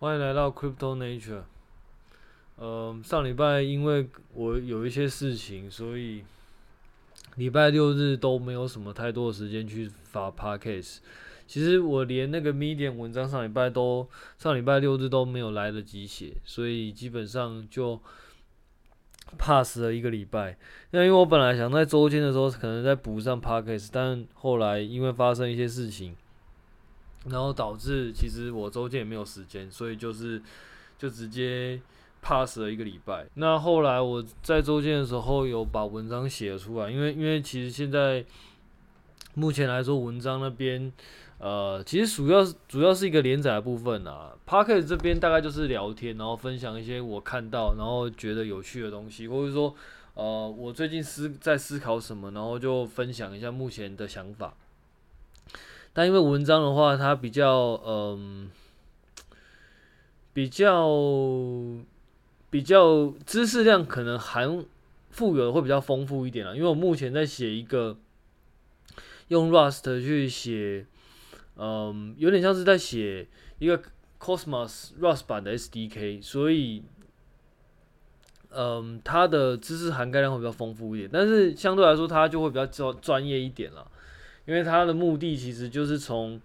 [0.00, 1.42] 欢迎来到 Crypto Nature。
[2.56, 6.24] 呃，上礼拜因为我有一些事情，所以
[7.36, 11.00] 礼拜六日都没有什么太多的时间去发 Podcast。
[11.46, 14.08] 其实我连那个 Medium 文章上礼拜都
[14.38, 18.00] 上礼拜六日都没有来得及写，所以基本上就
[19.36, 20.56] pass 了一个礼拜。
[20.92, 26.16] 那因为我本来想在周间的时候可能再补上 Podcast，但后来因为发生一些事情。
[27.26, 30.40] 然后导致其实我周间也没有时间，所以就是
[30.98, 31.80] 就直接
[32.22, 33.26] pass 了一个礼拜。
[33.34, 38.24] 那后来我在周间的时候有把文章写出来，因为因为其实现在
[39.34, 40.92] 目前来说，文章那边
[41.38, 44.32] 呃其实主要主要是一个连载的部分啊。
[44.46, 49.74] Podcast 这边大概就是聊天，然后分享一些我看到然后觉得有趣的东西，或者说
[50.14, 54.54] 呃我最近思在思考什么，然后就分享一下目前的想法。
[56.00, 58.50] 但因为文章的话，它比较嗯，
[60.32, 60.88] 比较
[62.48, 64.64] 比较知识量可能含
[65.10, 66.54] 富有的会比较丰富一点啦。
[66.54, 67.98] 因为我目前在写一个
[69.28, 70.86] 用 Rust 去写，
[71.56, 73.28] 嗯，有点像是在写
[73.58, 73.82] 一个
[74.18, 76.82] Cosmos Rust 版的 SDK，所以
[78.48, 81.10] 嗯，它的知识涵盖量会比较丰富一点。
[81.12, 83.86] 但是相对来说，它就会比较专专业一点了。
[84.50, 86.40] 因为它的目的其实就是从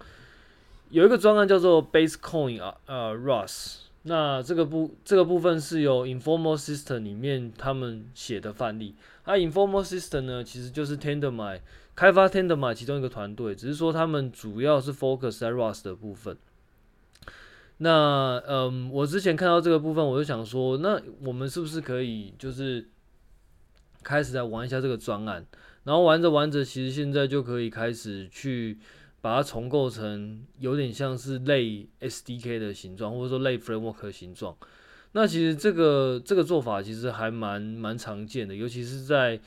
[0.92, 8.94] 有一个专案叫做 Basecoin 啊，呃，Rust，那这个部这个部分是由 Informal System 里面他们写的范例。
[9.26, 11.62] 那 Informal System 呢，其实就是 Tendermint
[11.96, 16.38] 开发 Tendermint 其中一个团队，只是说他们主要是 focus 在 Rust 的部分。
[17.80, 22.88] 那嗯，我之前看到这个部分，我就想说，那我们是不是可以就是
[24.04, 25.44] 开始来玩一下这个专案？
[25.86, 28.78] 然后玩着玩着，其实现在就可以开始去
[29.22, 34.56] 把它重构成有点像是类 SDK 的形状，或者说类 Framework 的形状。
[35.14, 39.40] 那其实这个这个做法其实还蛮蛮常见的，尤其是在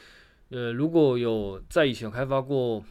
[0.49, 2.83] 呃如果有在以前开发过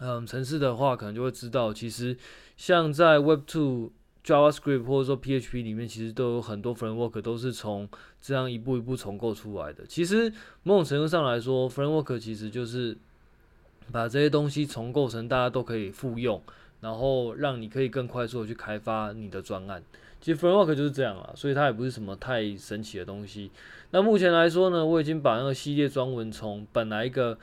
[0.00, 2.16] 嗯城市的话，可能就会知道，其实
[2.56, 3.90] 像在 Web2。
[4.28, 7.88] JavaScript 或者说 PHP 里面其实都有很多 framework 都是从
[8.20, 9.86] 这样一步一步重构出来的。
[9.86, 10.30] 其实
[10.64, 12.94] 某种程度上来说，framework 其实就是
[13.90, 16.42] 把这些东西重构成大家都可以复用，
[16.82, 19.82] 然后让你可以更快速的去开发你的专案。
[20.20, 23.50] 其实 framework 就是这样啊，所以它也不是什么太神奇的东西。
[23.92, 27.38] 那目前来说呢，我已经把那个系列专文从本来一个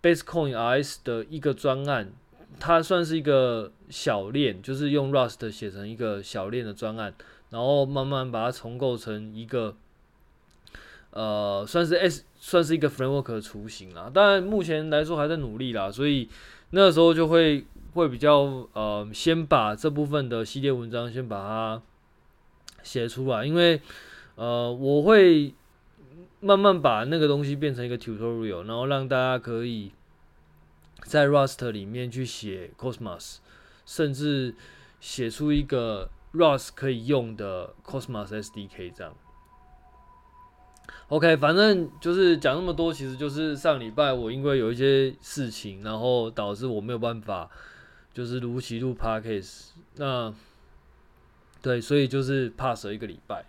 [0.00, 2.10] Basecoin RS 的一个专案。
[2.58, 7.14] 它算是一个小链，就是用 Rust 写成一个小链的专案，
[7.50, 9.74] 然后慢慢把它重构成一个，
[11.10, 14.10] 呃，算是 S，算是一个 framework 的雏形啦。
[14.12, 16.28] 当然，目前来说还在努力啦，所以
[16.70, 21.82] 那时候就会会比较呃，先把这部分的系列文章先把它
[22.82, 23.80] 写出来，因为
[24.34, 25.54] 呃，我会
[26.40, 29.92] 慢慢把那个东西变成一个 tutorial，然后让大家可以。
[31.04, 33.38] 在 Rust 里面去写 Cosmos，
[33.84, 34.54] 甚至
[35.00, 39.14] 写出一个 Rust 可以用的 Cosmos SDK 这样。
[41.08, 47.50] OK，反正就是讲那么多，其实就是上礼拜我因为有一些事情，然后导致我没有办法
[48.14, 49.70] 就是如期录 Podcast。
[49.96, 50.32] 那
[51.60, 53.44] 对，所以就是 pass 了一个礼拜。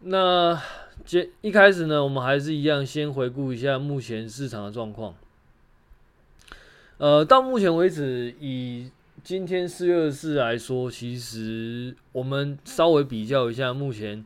[0.00, 0.60] 那
[1.04, 5.14] 接一开始呢，我们还是一样先回顾一下目前市场的状况。
[6.98, 8.90] 呃，到目前为止，以
[9.22, 14.24] 今天四月二十四来说，其实我们稍微比较一下目前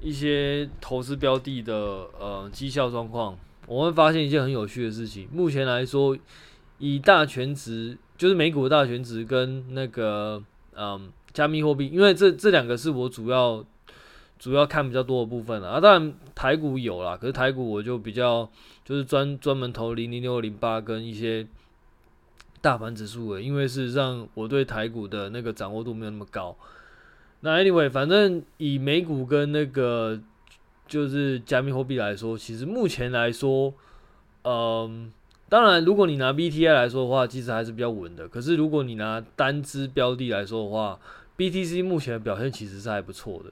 [0.00, 1.74] 一些投资标的的
[2.18, 5.28] 呃绩效状况，我们会发现一件很有趣的事情。
[5.30, 6.18] 目前来说，
[6.78, 10.42] 以大权值，就是美股的大权值跟那个
[10.74, 13.64] 嗯加密货币，因为这这两个是我主要
[14.40, 15.80] 主要看比较多的部分了啊。
[15.80, 18.50] 当然台股有啦，可是台股我就比较
[18.84, 21.46] 就是专专门投零零六零八跟一些。
[22.62, 26.56] 大盘指数的，因为事实上我对台股的那个掌握度没有那么高。
[27.40, 30.18] 那 anyway，反正以美股跟那个
[30.86, 33.74] 就是加密货币来说，其实目前来说，
[34.44, 35.12] 嗯，
[35.48, 38.28] 当然如果你拿 BTI 来说的话，其实还是比较稳的。
[38.28, 41.00] 可是如果你拿单支标的来说的话
[41.36, 43.50] ，BTC 目前的表现其实是还不错的。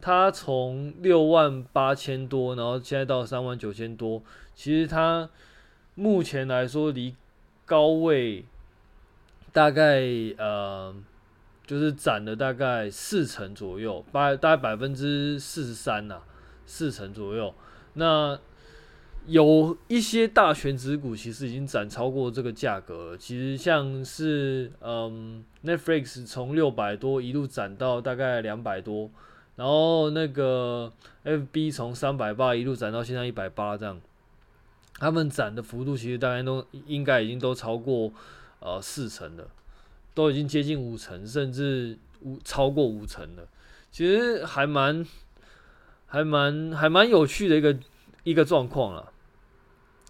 [0.00, 4.22] 它从六万八千多，然后现在到三万九千多，
[4.54, 5.28] 其实它
[5.94, 7.14] 目前来说离
[7.68, 8.46] 高位
[9.52, 10.00] 大概
[10.38, 10.94] 呃，
[11.66, 16.22] 就是涨了大概四成左右，大大概百分之四十三呐，
[16.64, 17.54] 四成左右。
[17.92, 18.38] 那
[19.26, 23.18] 有一些大权值股其实已经涨超过这个价格了。
[23.18, 29.10] 其实像是嗯，Netflix 从六百多一路涨到大概两百多，
[29.56, 30.90] 然后那个
[31.24, 34.00] FB 从三百八一路涨到现在一百八这样，
[34.98, 38.12] 他们涨的幅度其实大概都应该已经都超过
[38.60, 39.48] 呃四成了，
[40.14, 43.46] 都已经接近五成，甚至五超过五成了。
[43.90, 45.06] 其实还蛮
[46.06, 47.76] 还蛮还蛮有趣的一个
[48.24, 49.12] 一个状况了。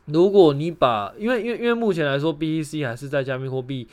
[0.07, 3.87] 如果你把，因为因为因为目前来说，BTC 还是在加密货币，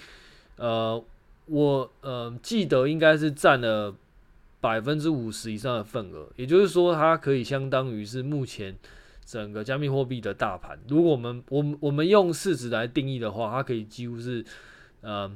[0.55, 1.03] 呃，
[1.45, 3.93] 我呃记得应该是占了
[4.61, 8.73] 百分之五十以上的份额，也就是说，它可以相当于是目前
[9.25, 10.79] 整个加密货币的大盘。
[10.87, 14.45] 如果我们我们我们用市值来定义的话，它可以几乎是
[15.01, 15.29] 呃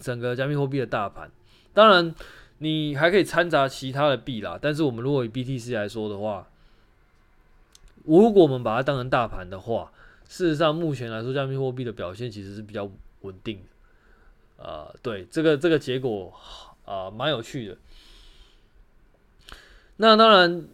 [0.00, 1.30] 整个加密货币的大盘。
[1.72, 2.14] 当然，
[2.58, 6.46] 你还可以掺杂其他的币啦，但是我们如果以 BTC 来说的话。
[8.04, 9.92] 如果我们把它当成大盘的话，
[10.26, 12.90] 事实上目前来说，加密货币的表现其实是比较
[13.20, 14.64] 稳定的。
[14.64, 16.32] 呃，对，这个这个结果
[16.86, 17.76] 啊，蛮、有趣的。
[19.98, 20.64] 那当然，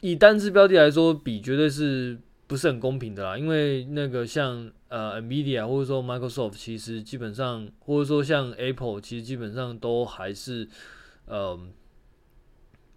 [0.00, 3.36] 以单只标的来说，比绝对是不是很公平的啦。
[3.36, 10.68] 因为那个像呃，NVIDIA 或者说 Microsoft，其实基本上，或者说像 Apple，其实基本上都还是
[11.26, 11.38] 嗯。
[11.38, 11.60] 呃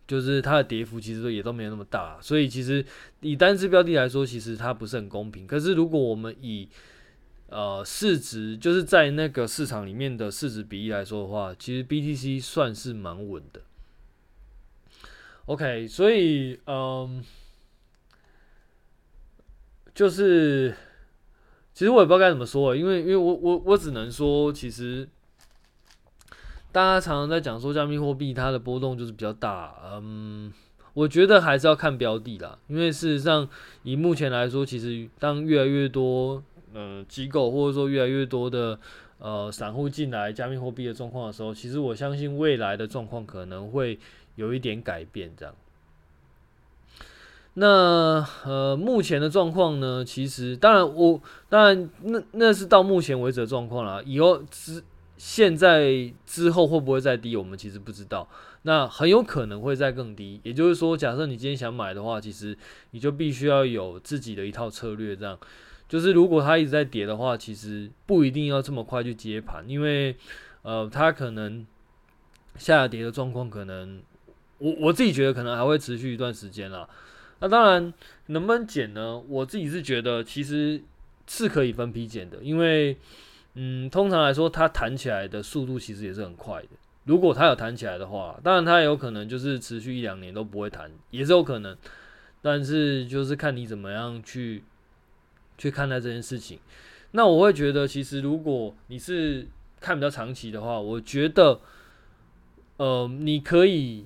[0.07, 2.85] 就是它的跌幅其实也都没有那么大，所以其实
[3.21, 5.47] 以单只标的来说，其实它不是很公平。
[5.47, 6.67] 可是如果我们以
[7.47, 13.61] 呃市值，就是在那个市场里面的市值比例来说的话，其实 BTC 算是蛮稳的。
[15.51, 17.23] OK，所以嗯，
[19.93, 20.73] 就是
[21.73, 25.07] 其实我也不知道该怎么说，因为因为我我我只能说其实。
[26.73, 30.53] 大家常常在讲说加密货币它的波动就是比较大，嗯，
[30.93, 33.45] 我觉得还是要看标的啦，因为事实上
[33.83, 36.41] 以目前来说，其实当越来越多
[36.73, 38.79] 呃机构或者说越来越多的
[39.17, 43.99] 呃散户进来加密货币的状况的时候，其实我相信未来的状况可能会
[44.35, 45.55] 有一点改变这样。
[47.53, 54.83] 那呃目前的状况呢，其实当然我当然那那是到目前为止的状况啦，以后之。
[55.23, 57.35] 现在之后会不会再低？
[57.35, 58.27] 我们其实不知道。
[58.63, 60.41] 那很有可能会再更低。
[60.41, 62.57] 也就是说，假设你今天想买的话，其实
[62.89, 65.15] 你就必须要有自己的一套策略。
[65.15, 65.37] 这样，
[65.87, 70.15] 就是如果它一直在跌的话，其实不一定要这么快去接盘，因为
[70.63, 71.67] 呃，它可能
[72.55, 74.01] 下跌的状况可能，
[74.61, 76.87] 我我自己觉得可能还会持续一段时间啦。
[77.39, 77.93] 那当然，
[78.27, 79.19] 能不能减呢？
[79.27, 80.81] 我自己是觉得其实
[81.27, 82.97] 是可以分批减的，因为。
[83.53, 86.69] 嗯，通常来说，它弹起来的速度其实也是很快的。
[87.03, 91.75] 如果它有弹起来的话，当然它有可能就是持续一两年都不会弹，也是有可能。
[92.41, 94.63] 但是就是看你怎么样去
[95.57, 96.59] 去看待这件事情。
[97.11, 99.45] 那我会觉得，其实如果你是
[99.81, 101.59] 看比较长期的话，我觉得，
[102.77, 104.05] 呃，你可以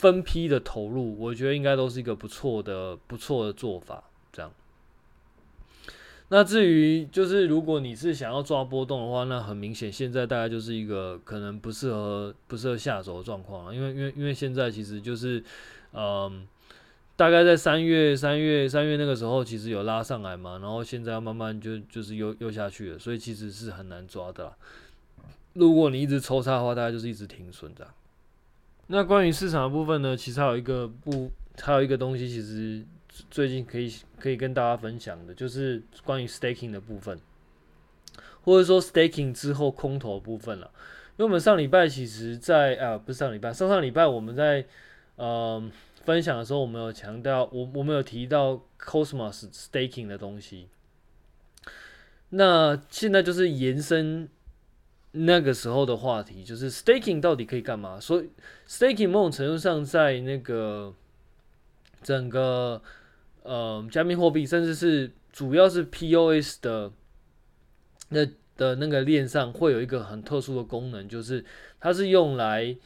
[0.00, 4.02] 分批的投入，我觉得应该都是一个不错的、不错的做法。
[4.32, 4.50] 这样。
[6.30, 13.74] 那至于就是，如果你是想要抓波动的话，那很明显，现在大概就是一个可能不适合不适合下手的状况了。
[13.74, 15.44] 因为因为因为现在其实就是，
[15.92, 16.48] 嗯，
[17.14, 24.56] 大概在三月三月三月那个时候，其实有拉上来嘛，然后现在慢慢就就是又又下去了，所以其实是很难抓的啦。
[25.52, 27.86] 如果你一直抽插的话，大概就是一直停损的。
[28.90, 31.30] 那关于市场的部分呢，其实还有一个不
[31.60, 32.84] 还有一个东西，其实。
[33.28, 37.20] 最近可以可以跟大家分享的，就是关于 staking 的部分，
[38.42, 40.70] 或者说 staking 之后空投部分了。
[41.16, 44.64] 因为我们上礼拜其实在，在啊不是上礼拜，上上礼拜我们在
[45.16, 45.62] 呃
[46.04, 50.68] 分享的时候，我们有强调，我我们有提到 Cosmos staking 的东西。
[52.30, 54.30] 那现在就是延伸
[55.12, 57.98] 那个时候的话题，就是 staking 到底可以干嘛？
[57.98, 58.30] 所以
[58.68, 60.94] staking 某种程度上在那个
[62.02, 62.80] 整个
[63.42, 66.92] 呃，加密货币，甚至是主要是 POS 的
[68.10, 68.24] 那
[68.56, 71.44] 的那个链上，会有一个很特殊的功能，就是
[71.80, 72.76] 它是用来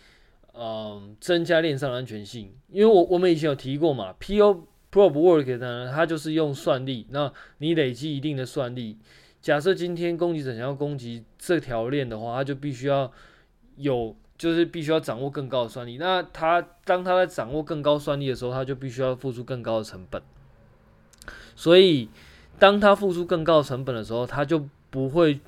[0.52, 2.54] 呃增加链上的安全性。
[2.70, 4.62] 因为我我们以前有提过嘛，PO
[4.92, 7.06] Proof Work 呢，它就是用算力。
[7.10, 8.96] 那你累积一定的算力，
[9.44, 13.12] 假设今天攻击者想要攻击这条链的话，他就必须要
[13.76, 15.98] 有，就是必须要掌握更高的算力。
[15.98, 20.22] 那他当他在掌握更高算力的时候，他就必须要付出更高的成本。
[21.54, 22.08] 所以，
[22.58, 25.38] 当他付出更高的成本的时候，他就不会，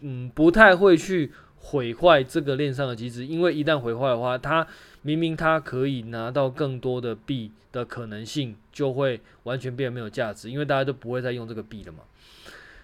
[0.00, 4.66] 嗯，不太会去毁坏这个链上的机制，因为一旦毁坏的话，他
[5.02, 11.98] 明明他可以拿到更多的币的可能性就会完全变得没有价值，因为大家都不会再用这个币了嘛。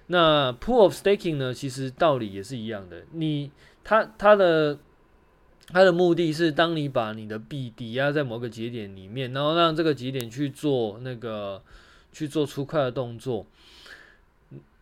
[0.09, 3.51] 那 Proof of Staking 呢，其实道理也是一样的，你
[3.85, 4.79] 它它的
[5.69, 11.63] 它的目的是，当你把你的币抵押在某个节点里面，然后让这个节点去做那个
[12.13, 13.47] 去做出块的动作，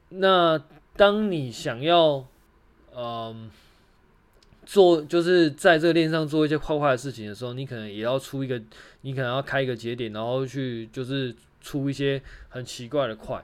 [0.08, 0.60] 那
[0.96, 2.26] 当你想要
[2.96, 3.50] 嗯。
[4.68, 8.60] 做就是在这个链上做一些坏坏的事情的时候，你可能也要出一个，
[9.02, 13.40] 你可能要开一个节点，然后去就是出一些很奇怪的块。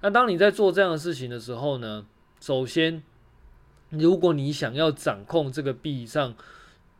[0.00, 2.06] 那当你在做这样的事情的时候呢，
[2.40, 3.02] 首先，
[3.90, 6.34] 如果你想要掌控这个币上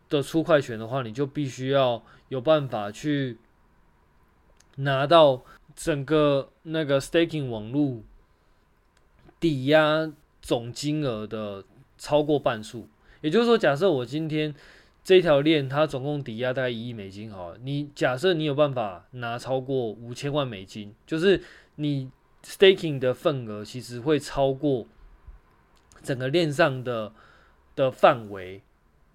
[0.09, 3.39] 的出块权的话，你就必须要有办法去
[4.77, 5.43] 拿到
[5.77, 8.03] 整个那个 staking 网络
[9.39, 10.11] 抵押
[10.43, 11.65] 总金额的
[11.97, 12.89] 超过半数。
[13.21, 14.55] 也就是说，假设我今天
[15.05, 21.43] 这条链它总共抵押大概一亿美金，好了，你假设你有办法拿超过五千万美金，就是
[21.77, 22.11] 你
[22.49, 24.87] staking 的份额其实会超过
[26.03, 27.13] 整个链上的
[27.77, 28.63] 的范围，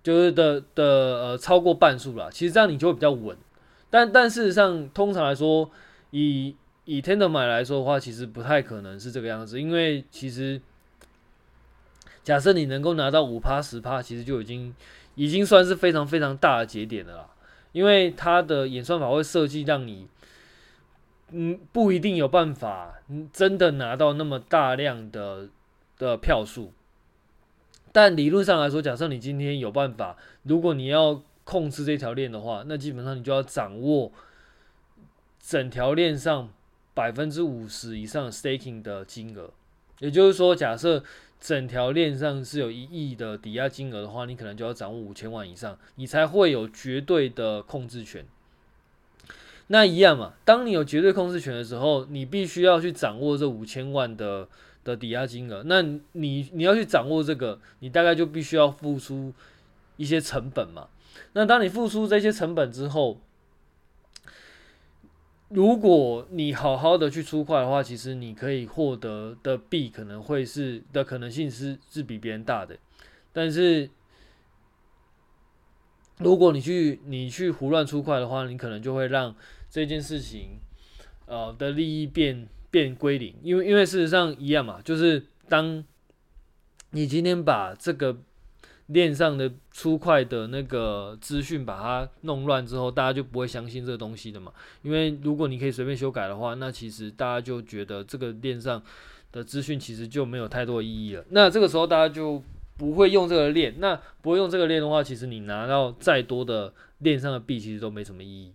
[0.03, 2.31] 就是的的呃超过半数了。
[2.31, 3.35] 其实这样你就会比较稳。
[3.89, 5.71] 但但事实上，通常来说，
[6.11, 10.61] 以以 Tender 买来说的话，其实不太可能是这个样子，因为其实。
[12.23, 14.73] 假设你能够拿到五趴十趴，其实就已经
[15.15, 17.29] 已经算是非常非常大的节点了啦。
[17.73, 20.07] 因为它的演算法会设计让你，
[21.35, 25.49] 嗯，不一定有办法真的拿到那么大量的
[25.97, 26.71] 的票数。
[27.91, 34.11] 但理论上来说，假设你今天有办法，如果你要控制这条链的话，那基本上你就要掌握
[35.39, 36.49] 整条链上
[36.93, 39.51] 百分之五十以上 staking 的金额。
[39.99, 41.03] 也就是说，假设
[41.39, 48.23] 整条链上是有一亿的抵押金额的话，你可能就要掌握五千万以上，你才会有绝对的控制权。
[49.67, 54.47] 那一样嘛，当你有绝对控制权的时候，你必须要去掌握这五千万的
[54.83, 55.63] 的抵押金额。
[55.65, 59.33] 那你你要去掌握这个，你大概就必须要付出
[59.97, 60.87] 一些成本嘛。
[61.33, 63.19] 那当你付出这些成本之后，
[65.49, 72.75] 如果你好好的去出块的话，其实你可以获得的币可能会是的可能性是是比别人大的，
[73.31, 73.89] 但是
[76.19, 79.35] 如果你去你去胡乱出块的话，你可能就会让
[79.69, 80.59] 这件事情
[81.25, 85.83] 呃的利益变变归零，因为因为事实上一样嘛，就是当
[86.91, 88.17] 你今天把这个。
[88.87, 94.51] 链上的出块的那个资讯把它弄乱之后，大家就不会相信这个东西的嘛。
[94.81, 98.83] 因为如果你可以随便修改的话，那其实大家就觉得这个链上
[99.31, 101.23] 的资讯其实就没有太多意义了。
[101.29, 102.43] 那这个时候大家就
[102.77, 103.75] 不会用这个链。
[103.79, 108.53] 那不会用这个链的话，其实你拿到再多的链上的币，其实都没什么意义。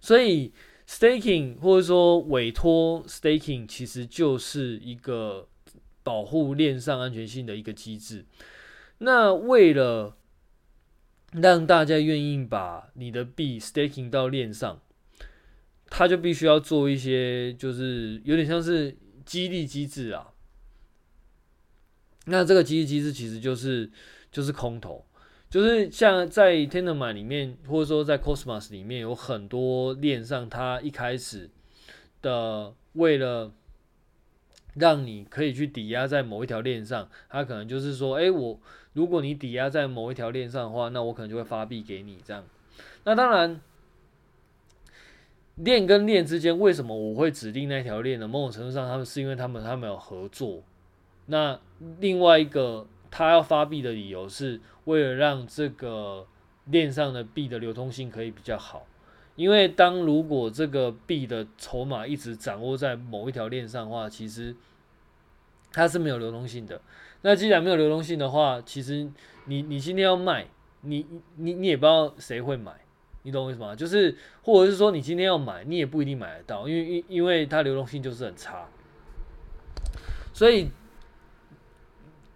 [0.00, 0.52] 所以
[0.88, 5.48] staking 或者说委托 staking 其实就是一个
[6.02, 8.24] 保护链上安全性的一个机制。
[8.98, 10.16] 那为了
[11.32, 14.80] 让大家愿意把你的币 staking 到链上，
[15.90, 20.32] 他就必须要做一些，就是有点像是激励机制啊。
[22.28, 23.90] 那这个激励机制其实就是
[24.30, 25.04] 就是空投，
[25.50, 31.50] 就是像在 Tendermint 里面，或者说在 Cosmos 里面，有很多链上，它一开始
[32.22, 33.52] 的为了
[34.74, 38.60] 让你可以去抵押在某一条链上，它可能就是说，哎，我。
[38.94, 42.42] 如果你抵押在某一条链上的话，那我可能就会发币给你这样。
[43.04, 43.60] 那当然，
[45.54, 48.26] 链跟链之间为什么我会指定那条链呢？
[48.26, 50.64] 某种程度上，他们是因为他们他们有合作。
[51.26, 51.60] 那
[52.00, 56.26] 另外一个他要发币的理由是为了让这个
[56.64, 58.86] 链上的币的流通性可以比较好。
[59.36, 64.56] 因为当如果这个币的筹码一直掌握在某一条链上的话，其实
[65.72, 66.80] 它是没有流通性的。
[67.22, 69.08] 那既然没有流动性的话，其实
[69.44, 70.46] 你你今天要卖，
[70.80, 71.06] 你
[71.36, 72.72] 你你也不知道谁会买，
[73.22, 73.76] 你懂我意思吗？
[73.76, 78.68] 就是或者是说你今天要买，你也不一定买得到，因为因因为它流动性就是很差。
[80.32, 80.68] 所以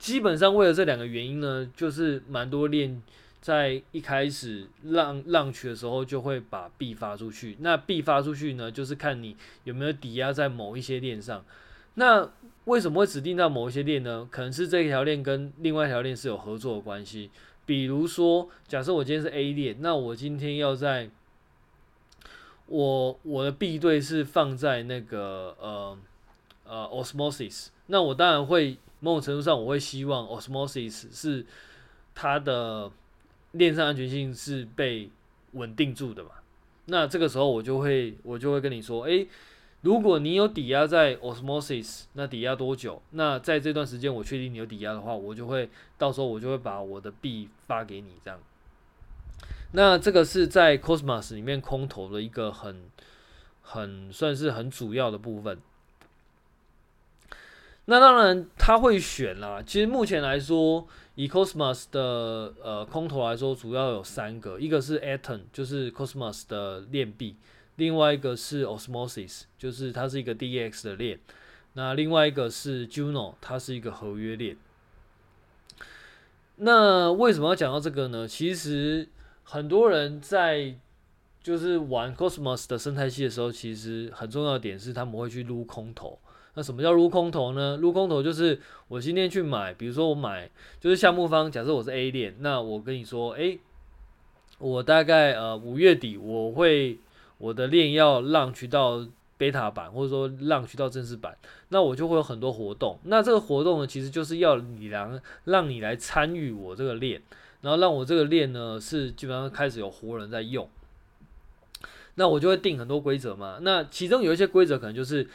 [0.02, 3.00] 基本上为了这两个原因呢，就是蛮多链
[3.40, 7.56] 在一开始浪浪去的时候就会把币发出去。
[7.61, 11.44] 那币发出去呢，就是看你有没有抵押在某一些链上。
[11.94, 12.28] 那
[12.64, 14.26] 为什么会指定到某一些链呢？
[14.28, 17.30] 可能是这一条链跟另外一条链是有合作的关系。
[17.64, 21.11] 比如说，假设我今天是 A 链，那我今天要在，
[22.66, 25.97] 我我的币对是放在那个呃
[26.64, 31.44] 呃 Osmosis，那我当然会某种程度上，我会希望 Osmosis 是
[32.14, 32.88] 它的
[33.50, 35.11] 链上安全性是被
[35.52, 36.30] 稳定住的嘛。
[36.87, 39.26] 那这个时候我就会我就会跟你说，诶，
[39.80, 43.02] 如果你有抵押在 Osmosis，那抵押多久？
[43.11, 45.68] 那在这段时间我确定你有抵押的话，我就会
[45.99, 48.38] 到时候我就会把我的币发给你这样。
[49.73, 52.85] 那这个是在 Cosmos 里面空投的一个很
[53.62, 55.59] 很算是很主要的部分。
[57.87, 59.62] 那当然他会选啦。
[59.67, 60.87] 其实目前来说，
[61.17, 67.35] 以 Cosmos 的呃空投来说，主要有三个，一个是 Atom，就是 Cosmos 的链币；
[67.77, 71.19] 另外一个是 Osmosis，就是它是一个 DEX 的链；
[71.73, 74.57] 那另外一个是 Juno，它是一个合约链。
[76.57, 78.29] 那为什么要讲到这个呢？
[78.29, 79.09] 其实
[79.43, 80.77] 很多人在
[81.43, 86.17] 就是玩 Cosmos 的生态系的时候，其实很重要的点是他们会去撸空投。
[86.54, 87.78] 那什么叫撸空投呢？
[87.78, 93.59] 撸空投就是我今天去买，比如说我买就是项目方，假设我是 A 链，那我跟你说，诶，
[94.59, 96.99] 我大概呃五月底我会
[97.38, 99.06] 我的链要 launch 到
[99.38, 101.35] beta 版，或者说让渠道正式版，
[101.71, 102.99] 那我就会有很多活动。
[103.04, 105.09] 那这个活动呢，其实就是要你来
[105.44, 107.23] 让你来参与我这个链，
[107.62, 110.68] 然后让我这个链呢是基本上开始有活人在用。
[112.16, 113.56] 那我就会定很多规则嘛。
[113.62, 115.26] 那其中有一些规则可能就是。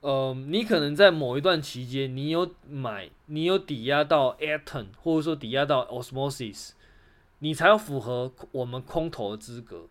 [0.00, 6.70] 呃，你可能在某一段期间，你有买，你有抵押到 Atom，或者说抵押到 Osmosis，
[7.40, 9.88] 你才要符合我们空投的资格。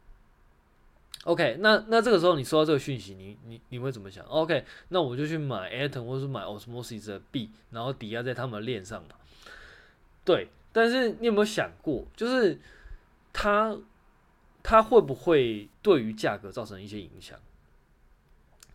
[1.26, 9.10] OK，那那这个时候你收到这个讯息，你你你会怎么想？OK，那我就去买 Atom，或者是买 Osmosis 的币，然后抵押在他们的链上嘛。
[10.26, 12.60] 对，但是你有没有想过，就是
[13.32, 13.78] 它
[14.64, 17.38] 它会不会对于价格造成一些影响？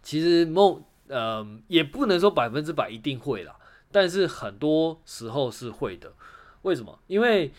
[0.01, 0.81] 其实某。
[1.09, 3.57] 呃，也不能说百分之百一定会啦，
[3.93, 6.13] 但是很多时候是会的。
[6.63, 6.99] 为什么？
[7.07, 7.53] 因为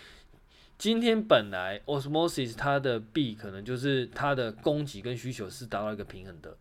[0.78, 6.58] 今天本来 Osmosis 它的币可能就是它的供给跟需求是达到一个平衡的。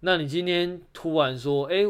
[0.00, 1.84] 那你今天突然说，哎，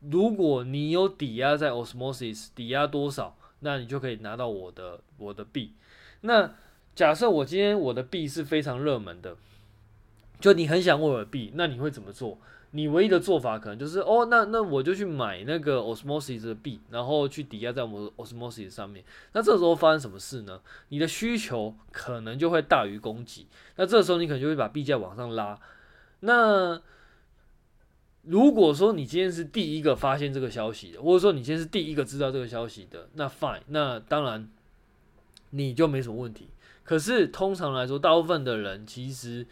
[0.00, 5.74] 如果你有抵押在 Osmosis，抵押多少，那你就可以拿到我的我的币。
[6.22, 6.54] 那
[6.94, 9.36] 假设我今天我的币是非常热门的，
[10.40, 12.38] 就你很想握我的币，那你会怎么做？
[12.76, 19.04] 你唯一的做法可能就是哦，那那我就去买那个 Osmosis 的币，然后去抵押在我们 Osmosis 上面。
[19.32, 20.60] 那这时候发生什么事呢？
[20.88, 25.56] 你的需求可能就会大于供给，那这时候你可能就会把币价往上拉。
[26.18, 26.82] 那
[28.22, 34.50] 如果说你今天是第一个发现这个消息的，或者说你今天是第一个知道这个消息的，那 fine，那当然
[35.50, 36.48] 你就没什么问题。
[36.82, 39.46] 可是通常来说，大部分的人其实。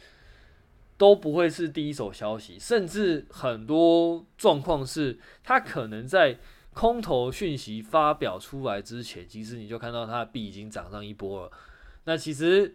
[0.97, 6.39] 都不会是第一手消息，甚至很多状况是，他可能在
[6.73, 11.53] 空头讯息发表出来之前，其实你就看到他的币已经涨上一波了。
[12.05, 12.75] 那其实，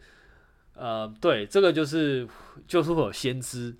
[0.73, 2.27] 呃，对，这个就是
[2.67, 3.75] 就是会有先知，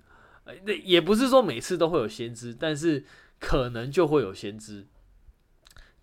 [0.64, 3.04] 那也不是说每次都会有先知，但是
[3.38, 4.86] 可能就会有先知，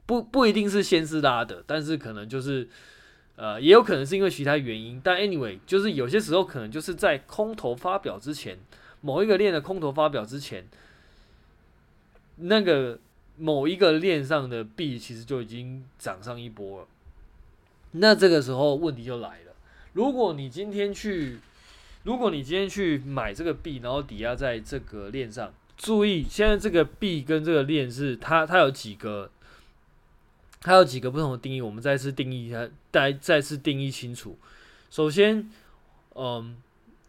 [0.06, 2.70] 不不一定是先知拉的，但是可能就是。
[3.38, 8.58] 呃，也有可能是因为其他原因，但 anyway，就是有些时候可能就是在空投发表之前，
[9.02, 10.66] 某一个链的空投发表之前，
[12.38, 12.98] 那个
[13.38, 16.88] 某一个链上的币其实就已经涨上一波了。
[17.92, 19.54] 那这个时候问题就来了，
[19.92, 21.40] 如果你今天去，
[22.04, 29.30] 如果你今天去买这个币，然后抵押在这个链上，注意现在这个币跟这个链是它它有几个。
[30.62, 34.38] 它有几个不同的定义，我们再次定义一下，再再次定义清楚。
[34.90, 35.52] 首先，
[36.14, 36.56] 嗯，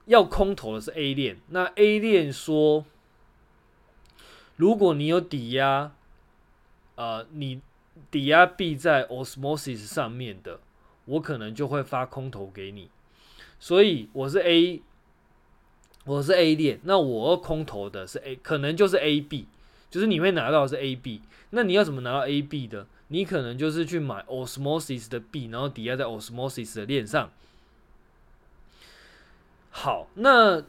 [0.06, 2.84] 要空投的是 A 链，那 A 链说，
[4.56, 5.92] 如果你有抵押，
[6.96, 7.60] 呃，你
[8.10, 10.58] 抵押币在 Osmosis 上面的，
[11.04, 12.90] 我可能就会发空投给你。
[13.60, 14.82] 所以我是 A，
[16.04, 19.46] 我是 A 链，那我空投的是 A，可能就是 AB，，
[19.88, 21.22] 就是你会拿到的是 AB。
[21.50, 22.88] 那你要怎么拿到 AB 的？
[23.08, 27.30] 你可能就是去买 Osmosis 的币，然后抵押在 Osmosis 的链上。
[29.70, 30.62] 好，那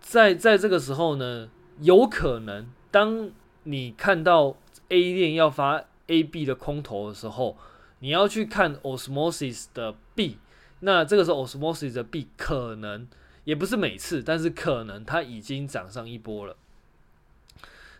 [0.00, 3.30] 在在这个时候呢，有可能当
[3.64, 4.56] 你看到
[4.88, 7.56] A 链要发 A、B 的空投的时候，
[8.00, 10.38] 你要去看 Osmosis 的币。
[10.80, 13.06] 那这个时候 Osmosis 的币可能
[13.44, 16.56] 也不是每次，但是可能它已经涨上一波了。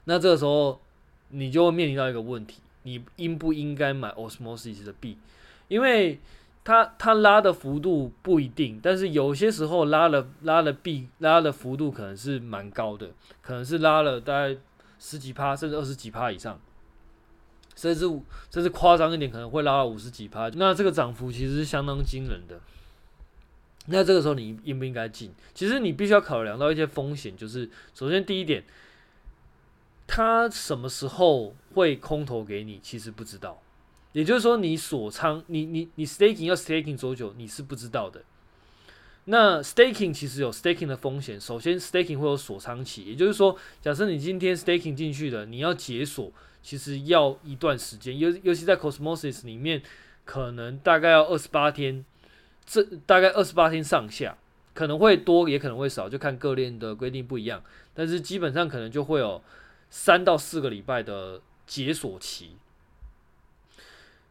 [0.05, 0.81] 那这个时候
[1.29, 2.61] 你就会面临到一个问题。
[2.83, 5.19] 你应不应该买 Osmosis 的币？
[5.69, 6.21] 因为
[6.65, 14.57] 它它拉的幅度不一定，但是有些时候拉了拉了币拉的幅度可能是蛮高的，可能是拉了大概
[14.99, 16.61] 十几趴甚至二十几趴以上。
[17.75, 18.07] 甚至
[18.51, 20.51] 甚至夸张一点，可能会拉到五十几趴。
[20.57, 22.61] 那这个涨幅其实是相当惊人的。
[23.87, 25.33] 那这个时候你应不应该进？
[25.55, 28.63] 其实你必须要考量到一些风险，就是首先第一点，
[30.07, 33.61] 他什么时候会空投给你，其实不知道。
[34.13, 38.23] 也就是说，你锁仓，你你你 staking 要 staking 多久，你是不知道的。
[39.25, 41.41] 那 staking 其实有 staking 的风险。
[41.41, 46.31] 首先，staking 会有锁仓期，也就是说，假设你今天 staking 进去的，你要解锁，
[46.61, 48.19] 其实要一段时间。
[48.19, 49.81] 尤尤其在 Cosmos 里面，
[50.25, 52.05] 可能大概要二十八天，
[52.67, 54.37] 这大概二十八天上下，
[54.75, 57.63] 可能会多，也可能会少，就看各链的规定不一样。
[57.95, 59.41] 但是基本上可能就会有
[59.89, 62.57] 三到四个礼拜的解锁期。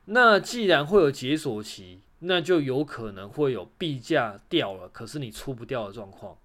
[0.06, 6.36] 那既然会有解锁期，那就有可能会有币价掉了，可是你出不掉的状况。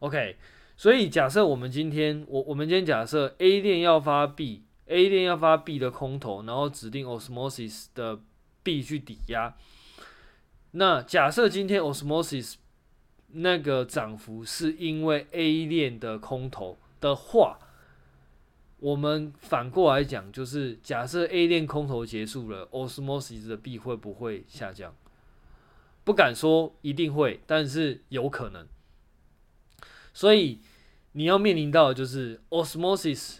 [0.00, 0.36] OK，
[0.76, 8.18] 所以假设我们今天，我我们今天假设 A 链要发币，A 链要发币的空投，然后指定 Osmosis 的
[8.62, 9.54] 币去抵押。
[10.72, 12.54] 那假设今天 Osmosis
[13.28, 17.58] 那个涨幅是因为 A 链的空投的话。
[18.82, 24.92] 我们反过来讲，就是假设 A 链空投结束了，Osmosis 的币会不会下降？
[26.02, 28.66] 不敢说一定会，但是有可能。
[30.12, 30.58] 所以
[31.12, 33.38] 你要面临到的就是 Osmosis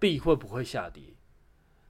[0.00, 1.04] 币会不会下跌？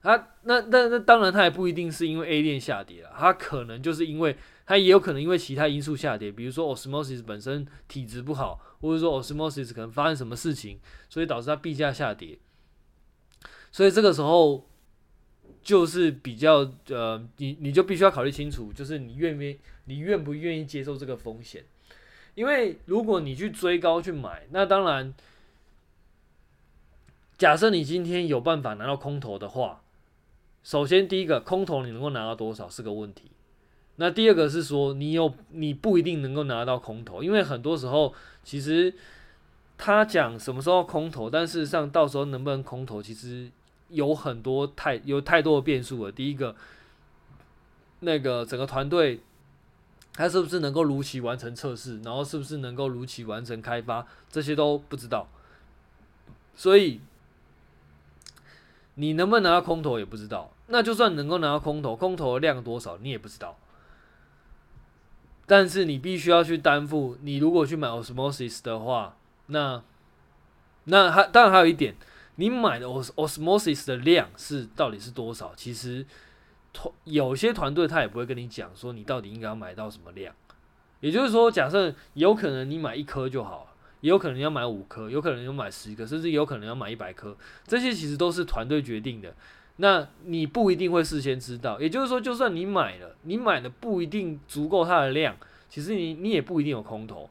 [0.03, 4.37] 它那那那当然，它也不一定是因为 A 链下跌了，它可能就是因为
[4.67, 12.37] 它也有可能因为其他因素下跌，比如说 Osmosis 本身体质不好，或者说 Osmosis 可能发生什么事情，所以导致它币价下跌。
[13.71, 14.67] 所以这个时候
[15.63, 21.63] 就是比较呃，你你就必须要考虑清楚，就是你愿不愿你愿不愿意接受这个风险？
[22.35, 25.13] 因为如果你去追高去买，那当然，
[27.37, 29.81] 假设你今天有办法拿到空投的话，
[30.63, 33.31] 首先第一个空投你能够拿到多少是个问题。
[33.95, 38.93] 那第二个是说你有你不一定能够拿到空投，因为很多时候其实
[39.77, 43.49] 他讲什么时候空投，但事实上到时候能不能空投，其实。
[43.91, 46.11] 有很多太有太多的变数了。
[46.11, 46.55] 第一个，
[47.99, 49.19] 那个整个团队，
[50.13, 55.27] 他是不是能够如期完成测试，然后是不是能够如期完成开发，这些都不知道。
[56.55, 57.01] 所以，
[58.95, 60.51] 你能不能拿到空投也不知道。
[60.67, 63.57] 那就算能够拿到空投，空投的量多少你也不知道。
[65.45, 69.83] 但是你必须要去担负，你如果去买 Osmosis 的话，那
[70.85, 71.95] 那还当然还有一点。
[72.41, 75.53] 你买的 Osmosis 的量是到底是多少？
[75.55, 76.03] 其实
[76.73, 80.33] 团有些团队他也不会跟你讲说你到底应该要买到什么量。
[81.01, 87.37] 也就是说，假设有可能你买一颗就好，也有可能要买五颗，有可能要买十颗，甚至有可能要买一百颗。
[87.67, 89.35] 这些其实都是团队决定的。
[89.75, 91.79] 那你不一定会事先知道。
[91.79, 95.37] 也就是说，就算你买了，你买的不一定足够它的量，
[95.69, 97.29] 其实你你也不一定有空投。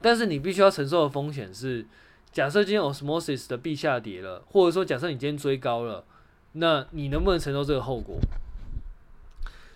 [0.00, 1.86] 但是你必须要承受的风险是。
[2.38, 6.04] 假设今天 Osmosis 的币下跌了，或者说假设你今天追高了，
[6.52, 8.16] 那你能不能承受这个后果？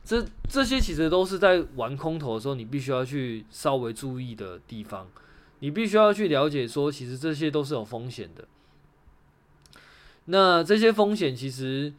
[0.05, 5.09] 这这些其实都是在玩空投的时候，你必须要去稍微注意的地方。
[5.59, 8.45] 你必须要去了解说，其实这些都是有风险的。
[10.27, 11.93] 那这些风险其实，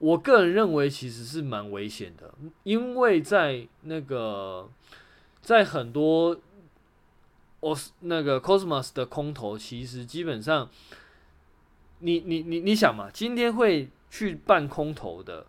[0.00, 4.68] 我个人认为其实是蛮危险的，因为在那个
[5.40, 6.40] 在很多。
[7.60, 10.70] 我那个 Cosmos 的空投，其实基本上
[11.98, 15.46] 你，你你你想嘛，今天会去办空投的，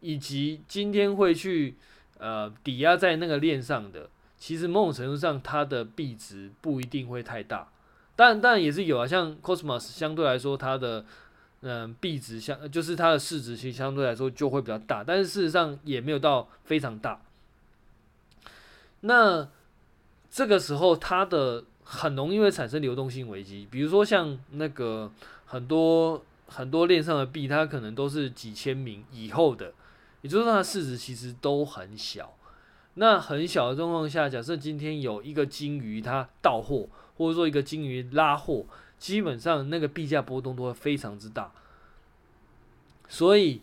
[0.00, 1.74] 以及今天会去
[2.18, 7.72] 呃抵押在那个链上的，其实某种程度上它的币值不一定会太大，
[8.14, 11.04] 但但也是有啊，像 Cosmos 相对来说它的
[11.62, 17.20] 嗯币值相就是它的市值其实相对来说就会比较大，但是事实上也没有到非常大，
[19.00, 19.48] 那。
[20.34, 23.68] 这个时候，它的很容易会产生流动性危机。
[23.70, 25.08] 比如说，像那个
[25.46, 29.72] 很多很多链上的币，它可能都是几千名以后的，
[30.22, 32.34] 也就是说，它的市值其实都很小。
[32.94, 38.66] 那很小的状况下，假设今天有一个鲸鱼它到货，或者说一个鲸鱼拉货，
[38.98, 41.52] 基本上那个币价波动都会非常之大。
[43.08, 43.62] 所以。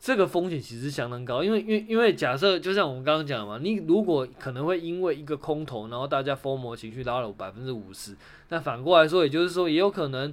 [0.00, 8.16] 这个风险其实相当高，因为因为因为假设就像我们刚刚讲的嘛，你如果可能会因为一个空投，然后大家疯魔情绪拉了百分之五十，
[8.48, 10.32] 那反过来说，也就是说也有可能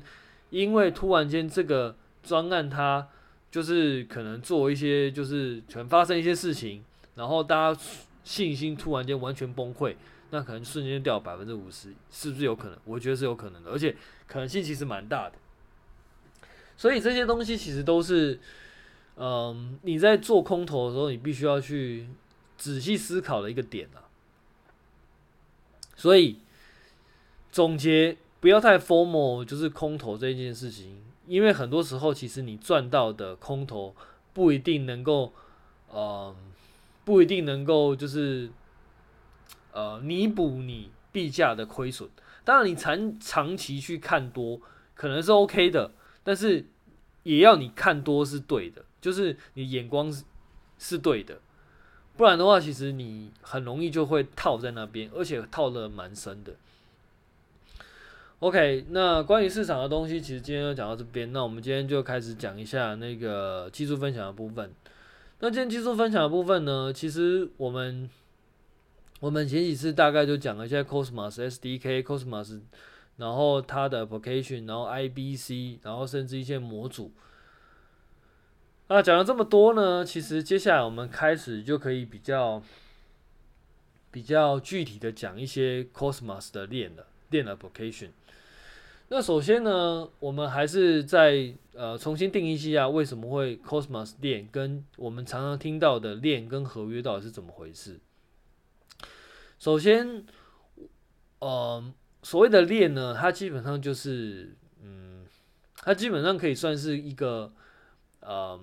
[0.51, 3.07] 因为突然间这个专案它
[3.49, 6.83] 就是可能做一些就是可能发生一些事情，
[7.15, 7.81] 然后大家
[8.23, 9.95] 信心突然间完全崩溃，
[10.29, 12.77] 那可能瞬间掉百分之五十，是不是有可能？
[12.85, 13.95] 我觉得是有可能的，而且
[14.27, 15.33] 可能性其实蛮大的。
[16.77, 18.37] 所以这些东西其实都是，
[19.17, 22.07] 嗯，你在做空头的时候，你必须要去
[22.57, 24.03] 仔细思考的一个点啊。
[25.95, 26.39] 所以
[27.51, 33.95] 总结，不要太 formal，就是空头这一件事情，因为很多时候其实你赚到的空头
[34.33, 35.31] 不一定能够，
[35.93, 36.35] 嗯，
[37.05, 38.49] 不一定能够就是，
[39.71, 42.09] 呃，弥补你币价的亏损。
[42.43, 44.59] 当然，你长长期去看多
[44.93, 45.91] 可能是 OK 的，
[46.23, 46.67] 但是
[47.23, 50.23] 也要你看多是对的，就是你眼光是
[50.79, 51.37] 是对的，
[52.17, 56.55] 不然的话，其实你很容易就会套在那边，而且套得蛮深的。
[58.39, 64.73] OK，那关于市场的东西，其实今天就讲到这边，那我们今天就开始讲一下那个技术分享的部分。
[65.41, 68.09] 那今天技术分享的部分呢，其实我们。
[69.21, 72.59] 我们前几次大概就讲了一下 Cosmos SDK、Cosmos，
[73.15, 77.11] 然后它的 application，然后 IBC，然后甚至一些模组。
[78.87, 82.61] 那讲了这么多呢，其实接下来我们开始就可以比较
[84.11, 88.09] 比较具体的讲一些 Cosmos 的链了，链的 application。
[89.09, 97.99] 那首先呢，我们还是再呃重新定义一下为什么会 Cosmos 链，跟我们常常听到的链跟合约到底是怎么回事。
[99.59, 100.25] 首先，
[101.39, 101.93] 呃，
[102.23, 105.25] 所谓的链呢，它基本上就是，嗯，
[105.77, 107.51] 它基本上可以算是一个，
[108.21, 108.59] 呃，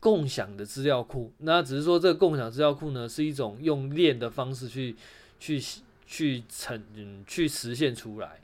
[0.00, 1.30] 共享的资料库。
[1.38, 4.96] 那只是说，这个共享资料库呢，是一种用链的方式去、
[5.38, 5.62] 去、
[6.06, 8.40] 去成、嗯，去实现出来。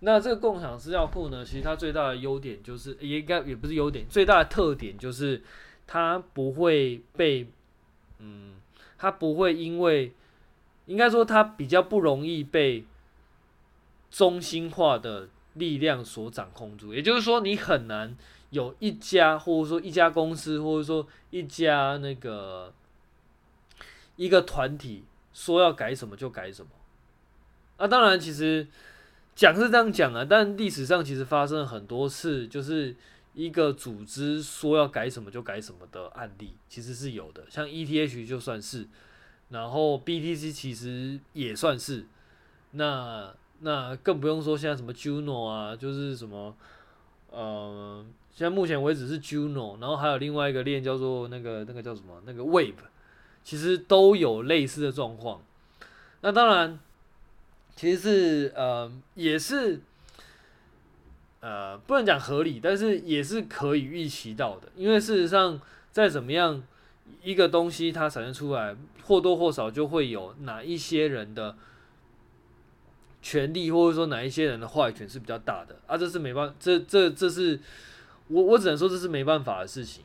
[0.00, 5.42] 那这个共享资料库呢，其实它最大的优点就是，应该也不是优点，最大的特点就是
[5.86, 7.46] 它不会被，
[8.18, 8.54] 嗯。
[8.98, 10.12] 它不会因为，
[10.86, 12.84] 应该说它比较不容易被
[14.12, 16.94] 中心化的力量所掌控住。
[16.94, 18.16] 也就是说，你很难
[18.52, 22.72] 有一家或者说一家公司或者说一家那个
[24.14, 26.70] 一个团体说要改什么就改什么。
[27.76, 28.66] 啊，当然，其实
[29.34, 32.94] 讲是这样讲啊，但历史上其实发生了很多次，就是。
[33.34, 37.42] 一个组织说要改什么就改什么的案例，其实是有的。
[37.48, 38.86] 像 ETH 就算是，
[39.48, 42.04] 然后 BTC 其实也算是。
[42.72, 46.54] 那那更不用说现在什么 Juno 啊，就是什么，
[47.30, 52.74] 呃，现在目前为止是 Juno，然后还有另外一个链叫做那个那个叫什么那个 Wave，
[53.44, 55.42] 其实都有类似的状况。
[56.22, 56.78] 那当然，
[57.76, 59.80] 其实是呃也是。
[61.44, 64.68] 呃，不能讲合理，但是也是可以预期到的。
[64.76, 66.62] 因为事实上，再怎么样，
[67.20, 71.56] 一个东西它产生出来，或多或少就会有哪一些人的
[73.20, 75.98] 权利，或者说哪一些人的话语权是比较大的啊。
[75.98, 77.58] 这是没办法，这这这是
[78.28, 80.04] 我我只能说这是没办法的事情。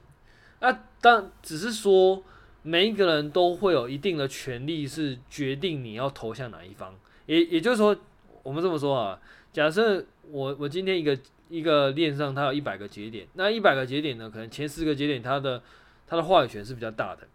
[0.60, 2.24] 那，但只是说
[2.64, 6.96] 每一个人都会有一定的权利，是决定你要投向哪一方。
[7.26, 7.96] 也也就是说，
[8.44, 9.20] 我们这么说啊。
[9.54, 11.18] 假设我我今天一个
[11.50, 15.64] 一个链上它有一百个节点，那一百个节点呢，可能前十个节点它的
[16.06, 17.28] 它的话语权是比较大的，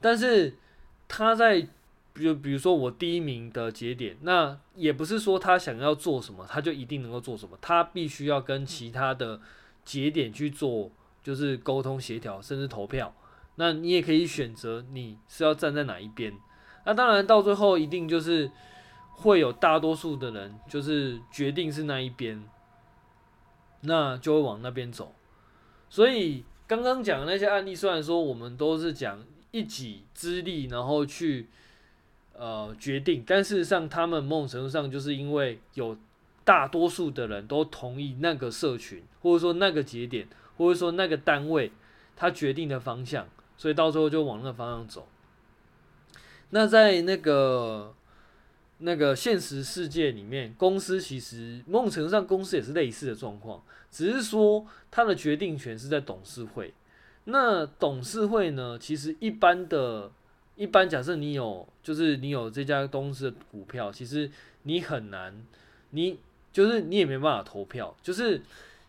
[0.00, 0.54] 但是
[1.06, 1.66] 他在
[2.14, 9.38] 比如比如说我第一名的节点，那也不是说他想要做什么他就一定能够做什么，他必须要跟其他的
[9.84, 10.90] 节点去做
[11.22, 13.14] 就是沟通协调，甚至投票。
[13.56, 16.32] 那你也可以选择你是要站在哪一边，
[16.86, 18.50] 那当然到最后一定就是。
[19.16, 22.42] 会有大多数的人就是决定是那一边，
[23.82, 25.14] 那就会往那边走。
[25.88, 31.48] 所以刚刚讲的那些案例，虽然说我们都是讲一己之力，然后去
[32.36, 35.96] 呃决定，但事实上他们某种程度上就是因为有
[36.44, 41.72] 大多数的人都同意那个社群，或者说那个节点，或者说那个单位，
[42.16, 45.08] 他决定的方向，所以到时候就往那个方向走。
[46.50, 47.94] 那在那个。
[48.78, 56.74] 那个现实世界里面，公司其实某种程度上，公司也是类似的状况，只是说他的决定权是在董事会。
[57.22, 60.10] 那董事会呢，其实一般的，
[60.56, 64.30] 一般假设你有，就是你有这家公司的股票，其实
[64.62, 65.44] 你很难，
[65.90, 66.18] 你
[66.52, 68.40] 就是你也没办法投票，就是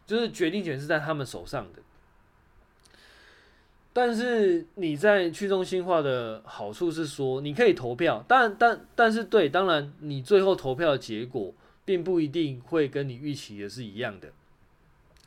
[0.05, 1.79] 就是决定权是在他们手上的。
[3.91, 11.53] 但是你在去中心化的好处是说，你可以投票，但但但是对，当然你最后投票的结果
[11.85, 14.27] 并不一定会跟你预期的是一样的。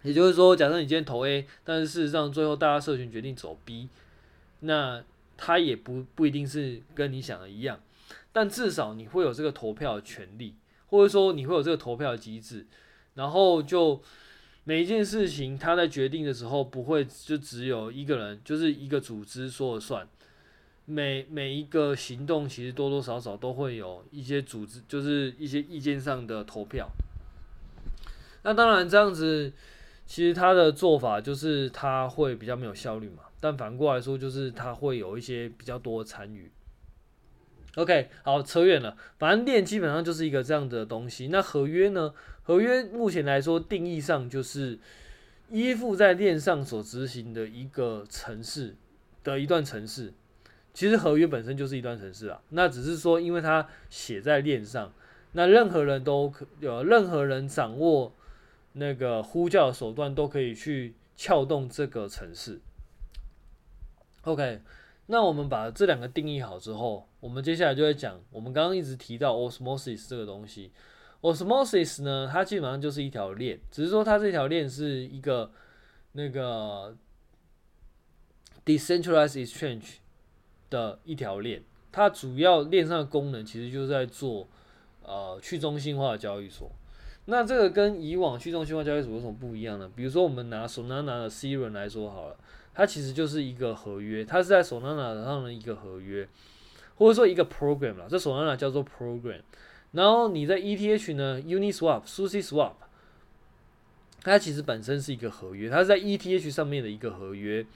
[0.03, 3.89] 也就是说，假设你今天投 A，但是事实上最后大家社群决定走 B，
[4.61, 5.03] 那
[5.39, 7.81] 他也不不一定是跟你想的一样。
[8.31, 10.55] 但至少你会有这个投票的权利，
[10.89, 12.67] 或者说你会有这个投票的机制。
[13.15, 14.01] 然后就
[14.65, 20.07] 每一件事情他在决定的时候不会就只有一个人，就是一个组织说了算。
[20.85, 26.89] 每每一个行动其实多多少少都会有一些组织，就是一些意见上的投票。
[28.43, 29.53] 那当然这样子，
[30.07, 33.25] 其实他的做法就是他会比较没有效率嘛。
[33.41, 36.51] 但反过来说，就是他会有一些比较多的参与。
[37.77, 38.97] OK，好，扯远了。
[39.19, 41.29] 反正链基本上就是一个这样的东西。
[41.29, 42.13] 那合约呢？
[42.43, 44.79] 合约目前来说定义上就是
[45.51, 48.75] 依附在链上所执行的一个城市
[49.23, 50.13] 的一段城市。
[50.73, 54.93] 其实合约本身就是一段城市啊，那只是说因为它写在链上，
[55.33, 58.15] 那任何人都可有任何人掌握
[58.73, 62.61] 那个呼叫的手段都可以去撬动这个城市。
[64.23, 64.61] OK，
[65.07, 70.73] 那我们把这两个定义好之后，我们接下来就会讲我们刚刚一直提到 osmosis 这个东西。
[71.21, 75.51] osmosis 呢，它基本上就是一条链，只是说它这条链是一个
[76.13, 76.97] 那个
[78.65, 79.97] decentralized exchange。
[80.71, 84.47] 的一条链，它主要链上的功能其实就是在做
[85.03, 86.71] 呃去中心化的交易所。
[87.25, 89.91] 那这个跟以往去中心化交易所有什么不一样呢？
[89.97, 92.37] 比如说我们拿 Solana 的 Serum 来说好了，
[92.79, 96.29] 它其实就是一个合约，它是在 Solana 上的一个合约，
[96.95, 98.07] 或者说一个 program 啦。
[98.09, 99.41] 这 Solana 叫做 program。
[99.91, 102.75] 然后你在 ETH 呢，Uniswap、SushiSwap，
[104.23, 107.67] 它其实本身是一个合约，它是在 ETH 上面的一个合约。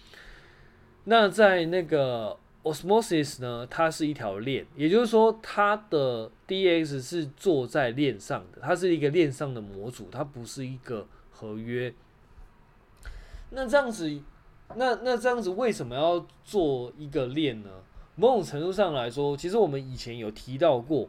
[1.07, 11.93] 那在那个 Osmosis 呢，它是一条链，也就是说，它的 DEX 是坐在链上的，它是一个链上的模组，它不是一个合约。
[13.51, 14.09] 那这样子，
[14.77, 17.71] 那那这样子，为什么要做一个链呢？
[18.17, 21.09] 某种程度上来说，其实我们以前有提到过，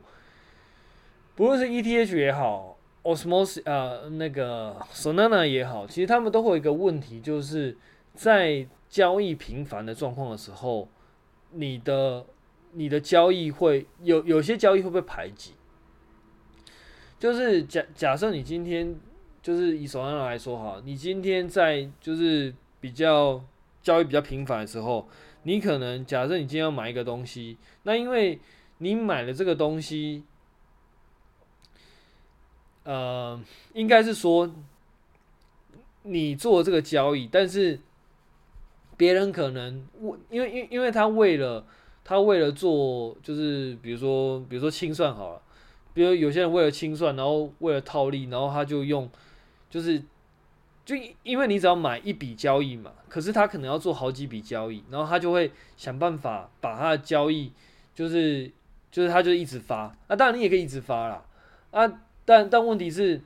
[1.36, 7.78] 不论是 ETH 也好，Osmosis 呃那个 Solana 也好，其实他们都会有一个问题，就是
[8.14, 10.88] 在交易频繁的状况的时候。
[11.56, 12.26] 你的
[12.72, 15.52] 你的交易会有有些交易会被排挤，
[17.20, 18.96] 就是假假设你今天
[19.40, 23.40] 就是以 Solana 来说哈，你今天在就是比较
[23.84, 25.08] 交易比较频繁的时候，
[25.44, 28.40] 你可能假设你今天要买一个东西，那因为
[28.80, 30.24] 你买了这个东西，
[32.84, 33.40] 呃，
[33.74, 34.50] 应该是说
[36.02, 37.80] 你做这个交易，但是。
[38.96, 41.66] 别人可能为因为因因为他为了
[42.06, 45.42] 他为了做就是比如说比如说清算好了，
[45.96, 49.10] 比如有些人为了清算，然后为了套利，然后他就用
[49.68, 50.02] 就是
[50.86, 57.52] 就因为你只要买一笔交易嘛，可是他可能要做好几笔交易，然后他就会想办法把他的交易
[57.94, 58.52] 就是
[58.92, 61.26] 就是他就一直发啊，当然你也可以一直发啦
[61.72, 63.22] 啊，但但问题是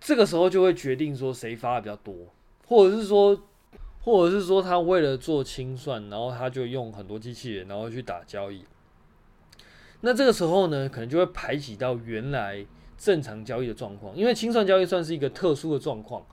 [0.00, 2.14] 这个时候就会决定说谁发的比较多。
[2.66, 3.44] 或者是说，
[4.02, 8.62] 或者是说，他为了做清算，然后他就用很多机器人，然后去打交易。
[10.02, 12.66] 那这个时候呢，可能就会排挤到原来
[12.98, 16.26] 正常交易的状况，因为清算交易算是一个特殊的状况，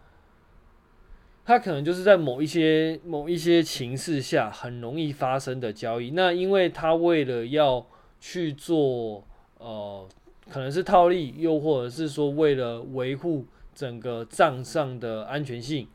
[1.45, 6.09] 它可能就是在某一些某一些情势下很容易发生的交易。
[6.09, 7.85] 那因为他为了要
[8.19, 9.23] 去做，
[9.59, 10.09] 呃，
[10.49, 15.87] 可能是套利，又或者是说为了维护整个账上的安全性。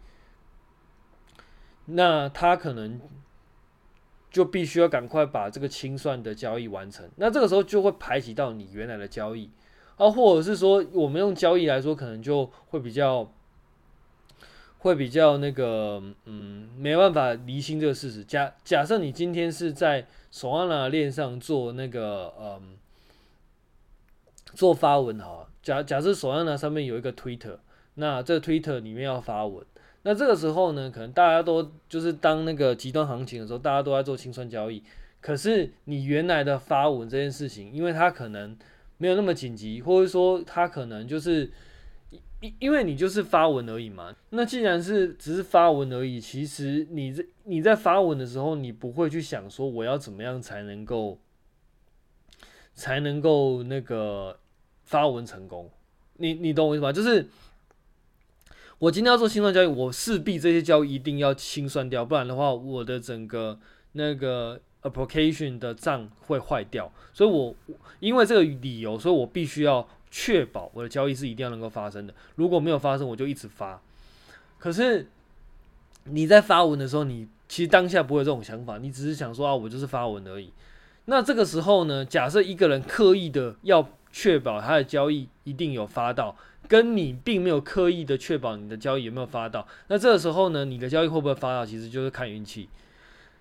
[1.87, 3.01] 那他可能
[4.31, 9.51] 就必须要赶快把这个清算的交易完成，那这个时候就会排挤到你原来的交易，
[10.01, 13.31] 啊，或者是说我们用交易来说，可能就会比较
[14.79, 18.25] 会比较那个，嗯，没办法厘清这个事实。
[18.25, 22.79] 假假设你今天是在 Solana 链上做那个，嗯，
[24.55, 27.59] 做发文哈，假假设 Solana 上面有一个 Twitter，
[27.97, 29.63] 那这个 Twitter 里面要发文。
[30.05, 34.83] 那这个时候呢，可能大家都就是当那个极端行情的时候，大家都在做清算交易。
[35.21, 38.57] 可是你原来的发文这件事情，因为它可能
[39.01, 41.51] 没有那么紧急，或者说他可能就是
[42.41, 44.15] 因因为你就是发文而已嘛。
[44.29, 51.19] 那既然是只是发文而已，其实你在你在发文的时候，你不会去想说我要怎么样才能够
[52.75, 54.39] 才能够那个
[54.85, 55.71] 发文成功。
[56.19, 56.93] 你你懂我意思吧？
[56.93, 57.27] 就是。
[58.81, 63.61] 我今天要做清算交易，我势必这些交易一定要清算掉，不然的话，我的整个
[63.93, 66.91] 那个 application 的账会坏掉。
[67.13, 67.55] 所以我
[67.99, 72.15] 因为这个理由，所以我必须要确保我的交易是一定要能够发生的。
[72.37, 73.81] 如果没有发生，我就一直发。
[74.59, 75.09] 可是
[76.05, 80.53] 你在发文的时候，你其实当下不会有这种想法，你只是想说啊，我就是发文而已。
[81.07, 86.37] 那这个时候呢，假设一个人刻意的要确保他的交易一定有发到，
[86.69, 89.67] 跟你并没有刻意的确保你的交易有没有发到。
[89.89, 92.69] 那这个时候呢，你的交易会不会发到，其实就是看运气。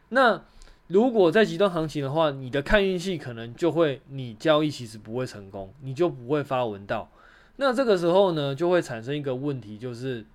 [0.10, 0.42] 那
[0.90, 7.10] 如果在极端行情的话，你的看运气可能就会，你交易其实不会成功，你就不会发文到。
[7.58, 10.26] 那这个时候呢，就会产生一个问题，就是，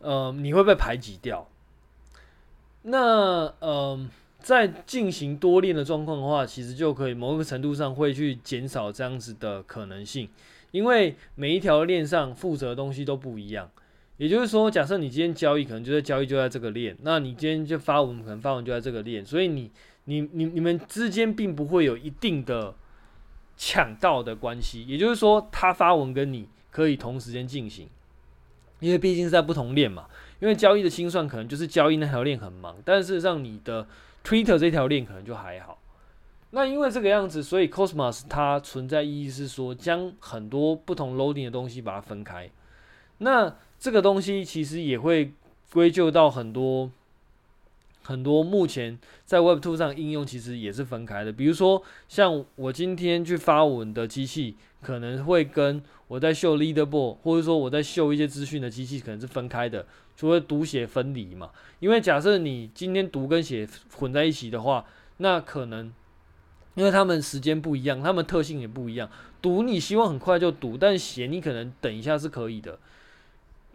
[0.00, 1.46] 呃，你会被排挤掉。
[2.82, 4.08] 那呃，
[4.38, 10.30] 在进行多链的状况的话，其实就可以某个程度上会去减少这样子的可能性，
[10.70, 13.70] 因为每一条链上负责的东西都不一样。
[14.20, 19.70] 也就是说，假设你今天交易，可能就在交易就在这个链，那你今天就发文，可能发文就在这个链，所以你、
[20.04, 22.74] 你、你、你们之间并不会有一定的
[23.56, 24.84] 抢到的关系。
[24.86, 27.88] 也就是说，他发文跟你可以同时间进行，
[28.80, 30.06] 因为毕竟是在不同链嘛。
[30.38, 33.88] 因为交易的清算可能就是交易那条链很忙，但事实上你的
[34.22, 35.78] Twitter 这条链可能就还好。
[36.50, 42.50] 那因为这个样子，所以 Cosmos 它存在意义是说，将很多不同 loading 的东西把它分开。
[43.18, 45.32] 那这个东西其实也会
[45.72, 46.90] 归咎到很多
[48.02, 51.32] 很多目前在 Web 2上应用，其实也是分开的。
[51.32, 61.50] 比如说，像我今天去发文的机器，可能会跟我在秀 Leaderboard，或者说我在秀一些资讯的机器，可能是分开的，除了读写分离嘛。
[61.78, 63.66] 因为假设你今天读跟写
[63.96, 64.84] 混在一起的话，
[65.18, 65.92] 那可能
[66.74, 69.08] 因为他们时间不一样，他们特性也不一样。
[69.40, 72.78] 读你希望很快就读，但写你可能等一下是可以的。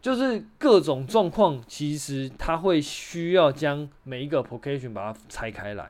[0.06, 5.90] 就是各种状况，其实它会需要将每一个 application 把它拆开来。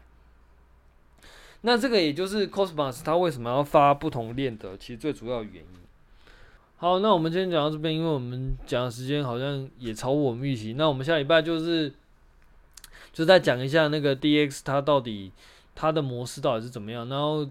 [1.63, 5.69] 那这个也就是 Cosmos 它为什么要发不同链的，其实最主要的原因。
[6.77, 10.75] 好，那我们今天讲到这边，因为我们讲的时间好像也超过我们预期。
[10.77, 11.93] 那我们下礼拜就是
[13.11, 15.33] 就再讲一下那个 DX 它到底
[15.75, 17.45] 它的模式到底是怎么样，然后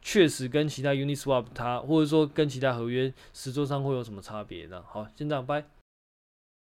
[0.00, 4.82] 确实跟其他 Uniswap 它或者说跟其他合约实作上会有什么差别的。
[4.88, 5.62] 好，先这样，拜。